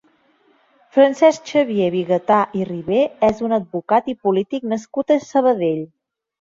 Francesc 0.95 1.51
Xavier 1.51 1.89
Bigatà 1.97 2.39
i 2.63 2.67
Ribé 2.71 3.03
és 3.29 3.45
un 3.51 3.55
advocat 3.61 4.11
i 4.17 4.19
polític 4.27 4.69
nascut 4.75 5.19
a 5.19 5.23
Sabadell. 5.31 5.81